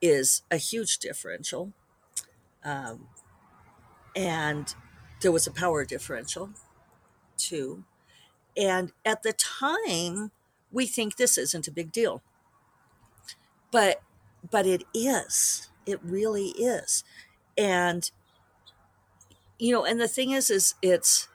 is 0.00 0.42
a 0.50 0.56
huge 0.56 0.98
differential 0.98 1.72
um, 2.64 3.08
and 4.16 4.74
there 5.20 5.32
was 5.32 5.46
a 5.46 5.52
power 5.52 5.84
differential 5.84 6.50
too. 7.36 7.84
And 8.56 8.92
at 9.04 9.22
the 9.22 9.32
time, 9.32 10.32
we 10.72 10.86
think 10.86 11.16
this 11.16 11.38
isn't 11.38 11.68
a 11.68 11.72
big 11.72 11.92
deal. 11.92 12.22
But 13.70 14.02
but 14.50 14.66
it 14.66 14.84
is. 14.94 15.70
It 15.86 16.00
really 16.02 16.48
is. 16.50 17.04
And 17.56 18.10
you 19.58 19.72
know, 19.72 19.84
and 19.84 20.00
the 20.00 20.08
thing 20.08 20.30
is 20.30 20.50
is 20.50 20.74
it's 20.82 21.28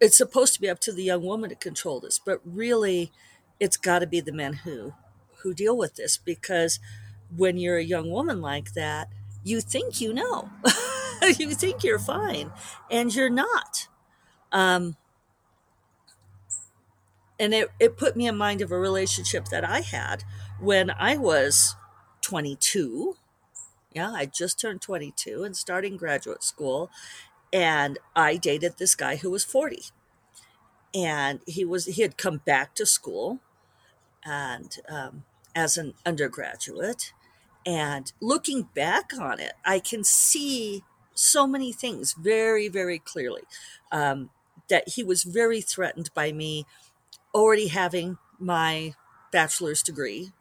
it's 0.00 0.16
supposed 0.16 0.54
to 0.54 0.60
be 0.60 0.68
up 0.68 0.78
to 0.80 0.92
the 0.92 1.02
young 1.02 1.24
woman 1.24 1.50
to 1.50 1.56
control 1.56 2.00
this, 2.00 2.18
but 2.18 2.40
really 2.44 3.12
it's 3.58 3.76
got 3.76 4.00
to 4.00 4.06
be 4.06 4.20
the 4.20 4.32
men 4.32 4.54
who 4.64 4.94
who 5.42 5.54
deal 5.54 5.76
with 5.76 5.96
this 5.96 6.16
because 6.16 6.80
when 7.34 7.56
you're 7.56 7.76
a 7.76 7.84
young 7.84 8.10
woman 8.10 8.40
like 8.40 8.72
that, 8.72 9.08
you 9.48 9.60
think 9.60 10.00
you 10.00 10.12
know. 10.12 10.50
you 11.38 11.54
think 11.54 11.82
you're 11.82 11.98
fine, 11.98 12.52
and 12.90 13.14
you're 13.14 13.30
not. 13.30 13.88
Um, 14.52 14.96
and 17.38 17.54
it, 17.54 17.68
it 17.78 17.96
put 17.96 18.16
me 18.16 18.26
in 18.26 18.36
mind 18.36 18.60
of 18.60 18.72
a 18.72 18.78
relationship 18.78 19.46
that 19.46 19.64
I 19.64 19.80
had 19.80 20.24
when 20.60 20.90
I 20.90 21.16
was 21.16 21.76
22. 22.22 23.16
Yeah, 23.94 24.10
I 24.10 24.26
just 24.26 24.60
turned 24.60 24.82
22 24.82 25.44
and 25.44 25.56
starting 25.56 25.96
graduate 25.96 26.42
school. 26.42 26.90
And 27.52 27.98
I 28.14 28.36
dated 28.36 28.76
this 28.76 28.94
guy 28.94 29.16
who 29.16 29.30
was 29.30 29.44
40. 29.44 29.84
And 30.94 31.40
he 31.46 31.64
was 31.64 31.84
he 31.84 32.02
had 32.02 32.16
come 32.16 32.38
back 32.44 32.74
to 32.74 32.86
school 32.86 33.40
and 34.24 34.76
um, 34.88 35.24
as 35.54 35.76
an 35.76 35.94
undergraduate 36.04 37.12
and 37.68 38.10
looking 38.18 38.62
back 38.74 39.12
on 39.20 39.38
it, 39.38 39.52
I 39.62 39.78
can 39.78 40.02
see 40.02 40.84
so 41.14 41.46
many 41.46 41.70
things 41.70 42.14
very, 42.14 42.66
very 42.68 42.98
clearly. 42.98 43.42
Um, 43.92 44.30
that 44.70 44.88
he 44.88 45.04
was 45.04 45.22
very 45.22 45.60
threatened 45.60 46.10
by 46.14 46.32
me 46.32 46.64
already 47.34 47.68
having 47.68 48.16
my 48.38 48.94
bachelor's 49.30 49.82
degree, 49.82 50.32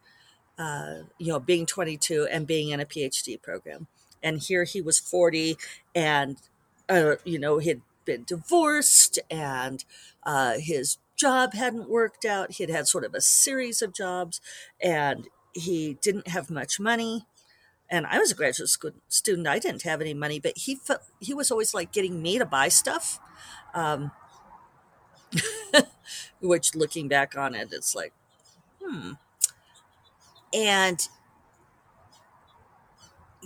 uh, 0.58 1.00
you 1.18 1.28
know, 1.28 1.40
being 1.40 1.66
22 1.66 2.28
and 2.32 2.48
being 2.48 2.70
in 2.70 2.80
a 2.80 2.86
PhD 2.86 3.42
program. 3.42 3.88
And 4.24 4.40
here 4.40 4.64
he 4.64 4.82
was 4.82 4.98
40 4.98 5.58
and, 5.94 6.38
uh, 6.88 7.16
you 7.26 7.40
know, 7.40 7.58
he'd 7.58 7.82
been 8.06 8.24
divorced 8.24 9.20
and 9.30 9.84
uh, 10.24 10.60
his 10.60 10.98
job 11.18 11.54
hadn't 11.54 11.90
worked 11.90 12.24
out. 12.24 12.54
He'd 12.54 12.70
had 12.70 12.88
sort 12.88 13.04
of 13.04 13.14
a 13.14 13.22
series 13.22 13.82
of 13.82 13.94
jobs 13.94 14.40
and 14.82 15.28
he 15.58 15.98
didn't 16.02 16.30
have 16.30 16.50
much 16.50 16.80
money 16.80 17.26
and 17.90 18.06
I 18.06 18.20
was 18.20 18.32
a 18.32 18.36
graduate 18.36 18.70
school 18.70 18.92
student. 19.08 19.48
I 19.48 19.60
didn't 19.60 19.84
have 19.84 20.02
any 20.02 20.14
money, 20.14 20.40
but 20.40 20.58
he 20.58 20.76
felt, 20.76 21.02
he 21.20 21.34
was 21.34 21.52
always 21.52 21.74
like 21.74 21.92
getting 21.92 22.22
me 22.22 22.38
to 22.38 22.46
buy 22.46 22.68
stuff. 22.68 23.20
Um, 23.74 24.12
which, 26.42 26.76
looking 26.76 27.08
back 27.08 27.38
on 27.38 27.56
it, 27.56 27.70
it's 27.72 27.96
like, 27.96 28.14
hmm. 28.82 29.14
And 30.54 31.00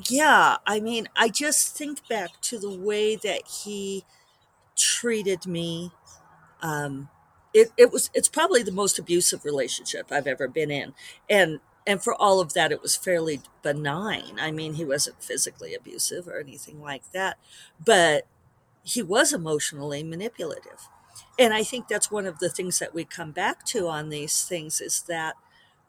yeah, 0.09 0.57
I 0.65 0.79
mean, 0.79 1.07
I 1.15 1.29
just 1.29 1.77
think 1.77 2.07
back 2.07 2.29
to 2.43 2.57
the 2.59 2.71
way 2.71 3.15
that 3.17 3.47
he 3.47 4.05
treated 4.77 5.45
me. 5.45 5.91
Um, 6.61 7.09
it, 7.53 7.71
it 7.77 7.91
was 7.91 8.09
it's 8.13 8.29
probably 8.29 8.63
the 8.63 8.71
most 8.71 8.99
abusive 8.99 9.45
relationship 9.45 10.11
I've 10.11 10.27
ever 10.27 10.47
been 10.47 10.71
in, 10.71 10.93
and 11.29 11.59
and 11.87 12.03
for 12.03 12.13
all 12.15 12.39
of 12.39 12.53
that, 12.53 12.71
it 12.71 12.81
was 12.81 12.95
fairly 12.95 13.41
benign. 13.63 14.39
I 14.39 14.51
mean, 14.51 14.75
he 14.75 14.85
wasn't 14.85 15.23
physically 15.23 15.73
abusive 15.73 16.27
or 16.27 16.39
anything 16.39 16.81
like 16.81 17.11
that, 17.11 17.37
but 17.83 18.27
he 18.83 19.01
was 19.01 19.33
emotionally 19.33 20.03
manipulative. 20.03 20.87
And 21.39 21.53
I 21.53 21.63
think 21.63 21.87
that's 21.87 22.11
one 22.11 22.25
of 22.25 22.39
the 22.39 22.49
things 22.49 22.79
that 22.79 22.93
we 22.93 23.03
come 23.03 23.31
back 23.31 23.65
to 23.67 23.87
on 23.87 24.09
these 24.09 24.43
things 24.45 24.79
is 24.81 25.03
that 25.07 25.35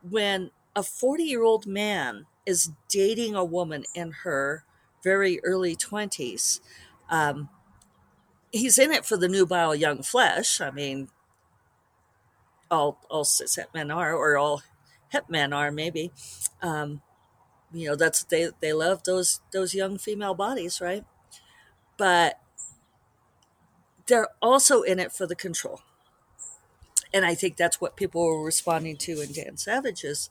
when 0.08 0.50
a 0.75 0.82
40 0.82 1.25
year 1.25 1.42
old 1.42 1.66
man 1.66 2.26
is 2.46 2.70
dating 2.88 3.34
a 3.34 3.44
woman 3.44 3.84
in 3.94 4.12
her 4.25 4.64
very 5.04 5.40
early 5.44 5.76
20s, 5.76 6.61
um, 7.11 7.49
he's 8.50 8.78
in 8.78 8.92
it 8.92 9.04
for 9.04 9.16
the 9.16 9.28
nubile 9.28 9.75
young 9.75 10.02
flesh. 10.02 10.61
I 10.61 10.70
mean, 10.70 11.08
all 12.70 12.99
all 13.11 13.25
cis 13.25 13.58
men 13.75 13.90
are, 13.90 14.14
or 14.14 14.37
all 14.38 14.62
hip 15.12 15.26
men 15.28 15.52
are 15.52 15.71
maybe. 15.71 16.11
Um, 16.62 17.02
you 17.73 17.88
know, 17.88 17.97
that's 17.97 18.25
they 18.25 18.50
they 18.61 18.73
love 18.73 19.04
those 19.04 19.40
those 19.52 19.75
young 19.75 19.99
female 19.99 20.35
bodies, 20.35 20.81
right? 20.81 21.04
But 21.99 22.40
they're 24.07 24.28
also 24.40 24.83
in 24.83 24.99
it 24.99 25.12
for 25.12 25.26
the 25.26 25.37
control. 25.37 25.81
And 27.14 27.25
I 27.26 27.35
think 27.35 27.57
that's 27.57 27.81
what 27.81 27.97
people 27.97 28.25
were 28.26 28.42
responding 28.45 28.97
to 28.99 29.21
in 29.21 29.33
Dan 29.33 29.57
Savage's 29.57 30.31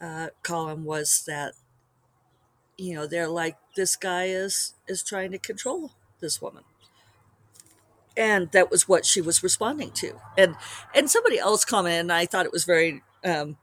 uh, 0.00 0.28
column 0.42 0.84
was 0.84 1.24
that, 1.26 1.54
you 2.76 2.94
know, 2.94 3.06
they're 3.06 3.28
like, 3.28 3.56
this 3.76 3.96
guy 3.96 4.24
is 4.26 4.74
is 4.88 5.02
trying 5.02 5.30
to 5.32 5.38
control 5.38 5.92
this 6.20 6.40
woman 6.42 6.64
and 8.16 8.50
that 8.52 8.70
was 8.70 8.88
what 8.88 9.06
she 9.06 9.20
was 9.20 9.42
responding 9.42 9.90
to 9.90 10.20
and 10.36 10.54
and 10.94 11.10
somebody 11.10 11.38
else 11.38 11.64
commented 11.64 12.00
and 12.00 12.12
i 12.12 12.26
thought 12.26 12.46
it 12.46 12.52
was 12.52 12.64
very 12.64 13.02
um, 13.24 13.56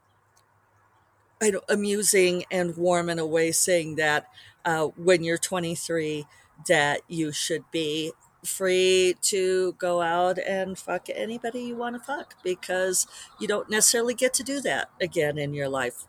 amusing 1.67 2.43
and 2.51 2.75
warm 2.75 3.09
in 3.09 3.19
a 3.19 3.25
way, 3.25 3.51
saying 3.51 3.95
that 3.95 4.27
uh, 4.65 4.87
when 4.97 5.23
you're 5.23 5.37
23, 5.37 6.25
that 6.67 7.01
you 7.07 7.31
should 7.31 7.63
be 7.71 8.11
free 8.43 9.15
to 9.21 9.73
go 9.73 10.01
out 10.01 10.37
and 10.39 10.77
fuck 10.77 11.07
anybody 11.13 11.61
you 11.61 11.75
want 11.75 11.95
to 11.95 11.99
fuck 11.99 12.35
because 12.43 13.07
you 13.39 13.47
don't 13.47 13.69
necessarily 13.69 14.13
get 14.13 14.33
to 14.33 14.43
do 14.43 14.61
that 14.61 14.89
again 15.01 15.37
in 15.37 15.53
your 15.53 15.69
life. 15.69 16.05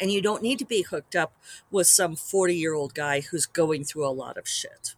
And 0.00 0.10
you 0.10 0.22
don't 0.22 0.42
need 0.42 0.58
to 0.60 0.64
be 0.64 0.82
hooked 0.82 1.14
up 1.14 1.34
with 1.70 1.86
some 1.86 2.16
40 2.16 2.54
year 2.56 2.74
old 2.74 2.94
guy 2.94 3.20
who's 3.20 3.46
going 3.46 3.84
through 3.84 4.06
a 4.06 4.10
lot 4.10 4.38
of 4.38 4.48
shit. 4.48 4.94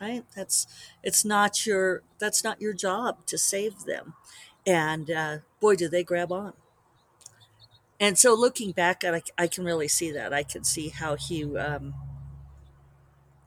Right? 0.00 0.24
That's 0.34 0.66
it's 1.02 1.24
not 1.24 1.64
your 1.64 2.02
that's 2.18 2.42
not 2.42 2.60
your 2.60 2.72
job 2.72 3.26
to 3.26 3.38
save 3.38 3.84
them. 3.84 4.14
And 4.66 5.10
uh, 5.10 5.38
boy, 5.60 5.76
do 5.76 5.88
they 5.88 6.02
grab 6.02 6.32
on. 6.32 6.54
And 8.04 8.18
so 8.18 8.34
looking 8.34 8.72
back, 8.72 9.02
I, 9.04 9.22
I 9.38 9.46
can 9.46 9.64
really 9.64 9.88
see 9.88 10.10
that. 10.12 10.32
I 10.32 10.42
can 10.42 10.64
see 10.64 10.88
how 10.90 11.16
he 11.16 11.56
um, 11.56 11.94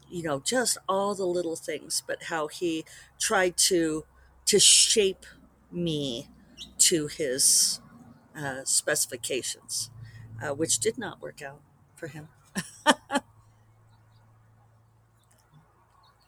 you 0.10 0.24
know 0.24 0.40
just 0.40 0.78
all 0.88 1.14
the 1.16 1.26
little 1.26 1.56
things 1.56 2.02
but 2.06 2.24
how 2.24 2.48
he 2.48 2.86
tried 3.20 3.58
to 3.58 4.06
to 4.46 4.60
shape 4.60 5.26
me 5.72 6.28
to 6.78 7.08
his 7.08 7.82
uh, 8.38 8.62
specifications 8.64 9.90
uh, 10.42 10.54
which 10.54 10.80
did 10.80 10.98
not 10.98 11.22
work 11.22 11.42
out 11.42 11.62
for 11.96 12.08
him 12.08 12.28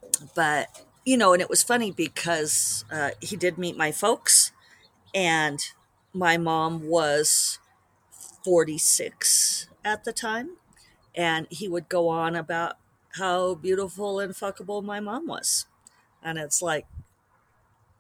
but 0.35 0.85
you 1.05 1.17
know 1.17 1.33
and 1.33 1.41
it 1.41 1.49
was 1.49 1.63
funny 1.63 1.91
because 1.91 2.85
uh, 2.91 3.11
he 3.21 3.35
did 3.35 3.57
meet 3.57 3.77
my 3.77 3.91
folks 3.91 4.51
and 5.13 5.59
my 6.13 6.37
mom 6.37 6.87
was 6.87 7.59
46 8.43 9.67
at 9.83 10.03
the 10.03 10.13
time 10.13 10.57
and 11.15 11.47
he 11.49 11.67
would 11.67 11.89
go 11.89 12.07
on 12.07 12.35
about 12.35 12.77
how 13.17 13.55
beautiful 13.55 14.19
and 14.19 14.33
fuckable 14.33 14.83
my 14.83 14.99
mom 14.99 15.27
was. 15.27 15.65
And 16.23 16.37
it's 16.37 16.61
like, 16.61 16.85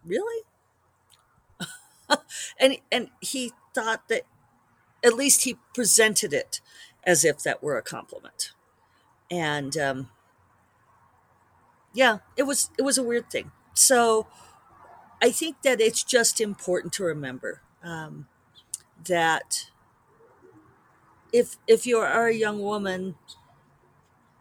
really? 0.05 0.43
and 2.59 2.77
and 2.91 3.09
he 3.21 3.51
thought 3.73 4.07
that 4.09 4.23
at 5.03 5.13
least 5.13 5.43
he 5.43 5.57
presented 5.73 6.33
it 6.33 6.61
as 7.03 7.23
if 7.23 7.41
that 7.43 7.63
were 7.63 7.77
a 7.77 7.81
compliment. 7.81 8.51
And 9.31 9.75
um, 9.77 10.09
yeah, 11.93 12.19
it 12.37 12.43
was 12.43 12.69
it 12.77 12.83
was 12.83 12.97
a 12.97 13.03
weird 13.03 13.29
thing. 13.29 13.51
So 13.73 14.27
I 15.21 15.31
think 15.31 15.61
that 15.63 15.81
it's 15.81 16.03
just 16.03 16.39
important 16.41 16.93
to 16.93 17.03
remember 17.03 17.61
um, 17.83 18.27
that 19.07 19.69
if 21.31 21.57
if 21.67 21.85
you 21.85 21.97
are 21.99 22.27
a 22.27 22.33
young 22.33 22.61
woman 22.61 23.15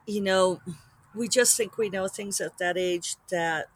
you 0.08 0.22
know, 0.22 0.60
we 1.14 1.28
just 1.28 1.56
think 1.56 1.76
we 1.76 1.90
know 1.90 2.08
things 2.08 2.40
at 2.40 2.58
that 2.58 2.78
age 2.78 3.16
that 3.30 3.66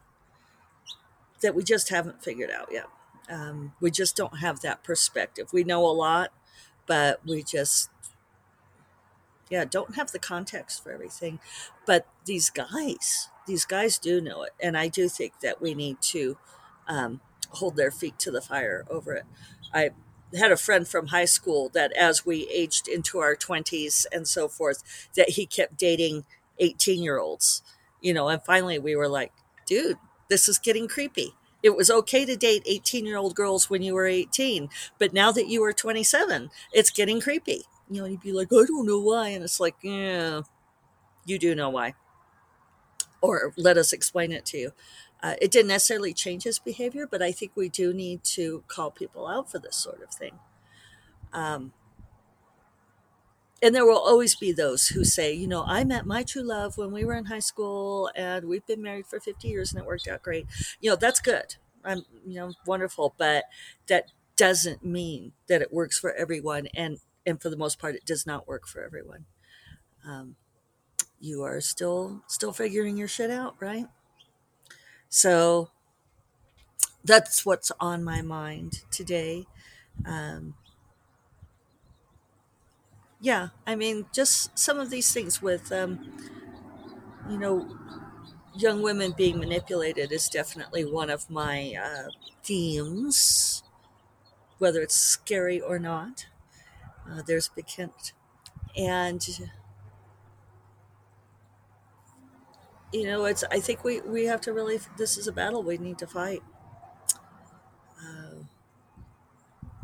that 1.41 1.53
we 1.53 1.63
just 1.63 1.89
haven't 1.89 2.23
figured 2.23 2.49
out 2.49 2.69
yet. 2.71 2.87
Um, 3.29 3.73
we 3.79 3.91
just 3.91 4.15
don't 4.15 4.39
have 4.39 4.61
that 4.61 4.83
perspective. 4.83 5.53
We 5.53 5.63
know 5.63 5.85
a 5.85 5.93
lot, 5.93 6.33
but 6.87 7.21
we 7.25 7.43
just 7.43 7.89
yeah 9.49 9.63
don't 9.65 9.95
have 9.95 10.11
the 10.11 10.19
context 10.19 10.83
for 10.83 10.91
everything. 10.91 11.39
But 11.85 12.07
these 12.25 12.49
guys, 12.49 13.29
these 13.45 13.65
guys 13.65 13.99
do 13.99 14.19
know 14.19 14.41
it, 14.43 14.53
and 14.61 14.75
I 14.75 14.87
do 14.87 15.07
think 15.07 15.39
that 15.41 15.61
we 15.61 15.75
need 15.75 16.01
to 16.01 16.37
um, 16.87 17.21
hold 17.51 17.75
their 17.75 17.91
feet 17.91 18.17
to 18.19 18.31
the 18.31 18.41
fire 18.41 18.85
over 18.89 19.13
it. 19.13 19.25
I 19.71 19.91
had 20.37 20.51
a 20.51 20.57
friend 20.57 20.87
from 20.87 21.07
high 21.07 21.25
school 21.25 21.69
that 21.69 21.91
as 21.93 22.25
we 22.25 22.47
aged 22.49 22.87
into 22.87 23.19
our 23.19 23.35
20s 23.35 24.05
and 24.11 24.27
so 24.27 24.47
forth 24.47 25.09
that 25.15 25.31
he 25.31 25.45
kept 25.45 25.77
dating 25.77 26.25
18 26.59 27.03
year 27.03 27.19
olds 27.19 27.61
you 28.01 28.13
know 28.13 28.27
and 28.29 28.43
finally 28.43 28.79
we 28.79 28.95
were 28.95 29.07
like 29.07 29.31
dude 29.65 29.97
this 30.29 30.47
is 30.47 30.57
getting 30.57 30.87
creepy. 30.87 31.33
It 31.61 31.75
was 31.75 31.89
okay 31.91 32.25
to 32.25 32.35
date 32.35 32.63
18 32.65 33.05
year 33.05 33.17
old 33.17 33.35
girls 33.35 33.69
when 33.69 33.81
you 33.81 33.93
were 33.93 34.07
18 34.07 34.69
but 34.99 35.13
now 35.13 35.31
that 35.31 35.47
you 35.47 35.63
are 35.63 35.73
27 35.73 36.49
it's 36.71 36.89
getting 36.89 37.21
creepy. 37.21 37.63
You 37.89 38.01
know 38.01 38.07
you'd 38.07 38.21
be 38.21 38.31
like 38.31 38.47
i 38.51 38.65
don't 38.65 38.87
know 38.87 38.99
why 38.99 39.29
and 39.29 39.43
it's 39.43 39.59
like 39.59 39.75
yeah 39.81 40.41
you 41.25 41.39
do 41.39 41.55
know 41.55 41.69
why. 41.69 41.93
Or 43.21 43.53
let 43.55 43.77
us 43.77 43.93
explain 43.93 44.31
it 44.31 44.45
to 44.47 44.57
you 44.57 44.71
uh, 45.23 45.35
it 45.41 45.51
didn't 45.51 45.69
necessarily 45.69 46.13
change 46.13 46.43
his 46.43 46.59
behavior, 46.59 47.07
but 47.09 47.21
I 47.21 47.31
think 47.31 47.53
we 47.55 47.69
do 47.69 47.93
need 47.93 48.25
to 48.25 48.63
call 48.67 48.91
people 48.91 49.25
out 49.25 49.49
for 49.49 49.57
this 49.57 49.77
sort 49.77 50.03
of 50.03 50.09
thing. 50.09 50.37
Um, 51.31 51.71
and 53.61 53.73
there 53.73 53.85
will 53.85 53.97
always 53.99 54.35
be 54.35 54.51
those 54.51 54.87
who 54.87 55.05
say, 55.05 55.31
you 55.31 55.47
know, 55.47 55.63
I 55.65 55.85
met 55.85 56.05
my 56.05 56.23
true 56.23 56.43
love 56.43 56.77
when 56.77 56.91
we 56.91 57.05
were 57.05 57.13
in 57.13 57.25
high 57.25 57.39
school 57.39 58.11
and 58.13 58.49
we've 58.49 58.65
been 58.67 58.81
married 58.81 59.07
for 59.07 59.21
50 59.21 59.47
years 59.47 59.71
and 59.71 59.81
it 59.81 59.87
worked 59.87 60.09
out 60.09 60.21
great. 60.21 60.45
You 60.81 60.89
know, 60.89 60.97
that's 60.97 61.21
good. 61.21 61.55
I'm, 61.85 62.03
you 62.27 62.35
know, 62.35 62.51
wonderful, 62.67 63.15
but 63.17 63.45
that 63.87 64.11
doesn't 64.35 64.83
mean 64.83 65.31
that 65.47 65.61
it 65.61 65.71
works 65.71 65.97
for 65.97 66.11
everyone. 66.13 66.67
And, 66.73 66.99
and 67.25 67.41
for 67.41 67.49
the 67.49 67.55
most 67.55 67.79
part, 67.79 67.95
it 67.95 68.05
does 68.05 68.27
not 68.27 68.49
work 68.49 68.67
for 68.67 68.83
everyone. 68.83 69.25
Um, 70.05 70.35
you 71.21 71.43
are 71.43 71.61
still, 71.61 72.23
still 72.27 72.51
figuring 72.51 72.97
your 72.97 73.07
shit 73.07 73.31
out, 73.31 73.55
right? 73.61 73.87
So 75.13 75.69
that's 77.03 77.45
what's 77.45 77.71
on 77.79 78.03
my 78.03 78.21
mind 78.21 78.83
today. 78.91 79.45
Um, 80.05 80.55
yeah, 83.21 83.49
I 83.65 83.75
mean, 83.75 84.05
just 84.13 84.57
some 84.57 84.79
of 84.79 84.89
these 84.89 85.11
things 85.13 85.41
with, 85.41 85.71
um, 85.71 86.11
you 87.29 87.37
know, 87.37 87.67
young 88.55 88.81
women 88.81 89.13
being 89.17 89.39
manipulated 89.39 90.11
is 90.11 90.29
definitely 90.29 90.85
one 90.85 91.09
of 91.09 91.29
my 91.29 91.75
uh, 91.81 92.09
themes, 92.43 93.63
whether 94.59 94.81
it's 94.81 94.95
scary 94.95 95.61
or 95.61 95.79
not. 95.79 96.27
Uh, 97.09 97.21
there's 97.25 97.49
Big. 97.49 97.67
And 98.77 99.25
you 102.93 103.05
know, 103.05 103.25
it's. 103.25 103.43
I 103.51 103.59
think 103.59 103.83
we 103.83 104.01
we 104.01 104.25
have 104.25 104.41
to 104.41 104.53
really. 104.53 104.79
This 104.97 105.17
is 105.17 105.27
a 105.27 105.31
battle 105.33 105.63
we 105.63 105.77
need 105.77 105.97
to 105.99 106.07
fight. 106.07 106.41
Uh, 107.99 108.43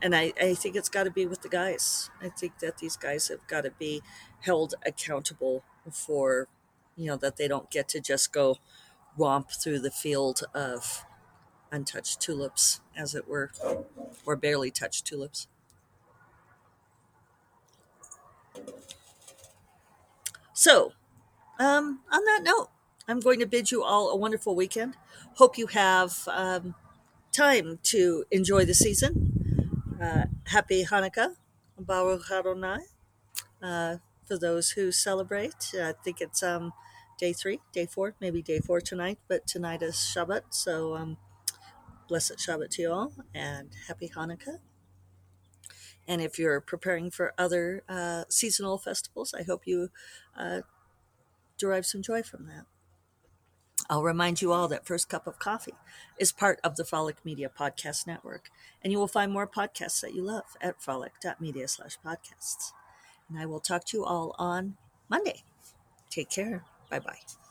and 0.02 0.16
I, 0.16 0.34
I 0.40 0.54
think 0.54 0.76
it's 0.76 0.90
got 0.90 1.04
to 1.04 1.12
be 1.12 1.26
with 1.26 1.42
the 1.42 1.50
guys. 1.50 2.10
I 2.22 2.30
think 2.30 2.60
that 2.60 2.78
these 2.78 2.96
guys 2.98 3.28
have 3.28 3.46
got 3.48 3.62
to 3.62 3.72
be 3.72 4.02
held 4.42 4.76
accountable 4.86 5.64
for, 5.92 6.48
you 6.96 7.08
know, 7.08 7.18
that 7.18 7.38
they 7.38 7.48
don't 7.48 7.70
get 7.70 7.90
to 7.90 8.00
just 8.00 8.32
go 8.32 8.58
romp 9.18 9.52
through 9.52 9.80
the 9.80 9.92
field 9.92 10.44
of 10.54 11.06
untouched 11.72 12.22
tulips, 12.22 12.82
as 12.96 13.16
it 13.16 13.28
were, 13.28 13.52
or 14.26 14.36
barely 14.36 14.72
touched 14.72 15.06
tulips. 15.06 15.48
So, 20.54 20.94
um, 21.60 22.02
on 22.12 22.26
that 22.26 22.42
note, 22.44 22.70
I'm 23.10 23.20
going 23.20 23.40
to 23.40 23.48
bid 23.48 23.72
you 23.72 23.84
all 23.84 24.12
a 24.12 24.16
wonderful 24.16 24.56
weekend. 24.56 24.96
Hope 25.38 25.58
you 25.58 25.66
have 25.66 26.28
um, 26.28 26.76
time 27.32 27.80
to 27.86 28.24
enjoy 28.30 28.66
the 28.66 28.76
season. 28.76 29.82
Uh, 30.00 30.26
happy 30.46 30.86
Hanukkah, 30.86 31.34
Baruch 31.76 32.30
Adonai. 32.32 32.82
Uh, 33.64 33.96
for 34.28 34.38
those 34.38 34.70
who 34.70 34.92
celebrate, 34.92 35.74
I 35.74 35.96
think 36.04 36.22
it's 36.22 36.44
um, 36.44 36.72
day 37.18 37.34
three, 37.34 37.62
day 37.74 37.88
four, 37.88 38.14
maybe 38.22 38.44
day 38.44 38.60
four 38.60 38.80
tonight, 38.80 39.18
but 39.28 39.48
tonight 39.48 39.82
is 39.82 39.96
Shabbat. 39.96 40.42
So 40.52 40.96
um, 40.96 41.18
blessed 42.08 42.38
Shabbat 42.38 42.70
to 42.76 42.82
you 42.84 42.92
all 42.92 43.14
and 43.34 43.70
happy 43.88 44.12
Hanukkah. 44.16 44.60
And 46.08 46.22
if 46.22 46.38
you're 46.38 46.62
preparing 46.62 47.10
for 47.10 47.34
other 47.40 47.82
uh, 47.90 48.26
seasonal 48.30 48.78
festivals, 48.78 49.34
I 49.34 49.42
hope 49.42 49.64
you 49.66 49.90
uh, 50.38 50.62
derive 51.58 51.88
some 51.88 52.04
joy 52.04 52.22
from 52.22 52.46
that. 52.46 52.66
I'll 53.90 54.04
remind 54.04 54.42
you 54.42 54.52
all 54.54 54.68
that 54.68 54.86
First 54.86 55.10
Cup 55.10 55.26
of 55.26 55.40
Coffee 55.40 55.74
is 56.20 56.32
part 56.32 56.60
of 56.64 56.76
the 56.76 56.86
Frolic 56.86 57.26
Media 57.26 57.50
Podcast 57.50 58.06
Network, 58.06 58.52
and 58.84 58.94
you 58.94 59.00
will 59.00 59.08
find 59.08 59.32
more 59.32 59.48
podcasts 59.48 60.02
that 60.02 60.14
you 60.14 60.22
love 60.22 60.56
at 60.62 60.82
frolic.media 60.82 61.68
slash 61.68 61.98
podcasts. 62.06 62.72
And 63.28 63.40
I 63.40 63.46
will 63.46 63.60
talk 63.60 63.86
to 63.86 63.98
you 63.98 64.06
all 64.06 64.36
on 64.38 64.76
Monday. 65.10 65.44
Take 66.10 66.30
care. 66.30 66.64
Bye 66.90 67.00
bye. 67.00 67.49